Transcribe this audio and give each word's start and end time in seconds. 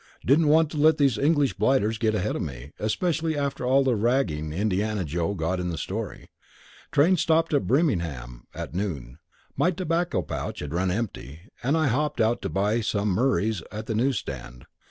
Didn't 0.25 0.47
want 0.47 0.71
to 0.71 0.77
let 0.77 0.97
these 0.97 1.19
English 1.19 1.53
blighters 1.57 1.99
get 1.99 2.15
ahead 2.15 2.35
of 2.35 2.41
me, 2.41 2.71
especially 2.79 3.37
after 3.37 3.63
all 3.63 3.83
the 3.83 3.93
ragging 3.95 4.51
Indiana 4.51 5.05
Joe 5.05 5.35
got 5.35 5.59
in 5.59 5.69
the 5.69 5.77
story. 5.77 6.31
Train 6.91 7.17
stopped 7.17 7.53
at 7.53 7.67
Birmingham 7.67 8.47
at 8.55 8.73
noon. 8.73 9.19
My 9.55 9.69
tobacco 9.69 10.23
pouch 10.23 10.57
had 10.59 10.73
run 10.73 10.89
empty, 10.89 11.41
and 11.61 11.77
I 11.77 11.85
hopped 11.89 12.19
out 12.19 12.41
to 12.41 12.49
buy 12.49 12.81
some 12.81 13.09
Murray's 13.09 13.61
at 13.71 13.85
the 13.85 13.93
newsstand. 13.93 14.65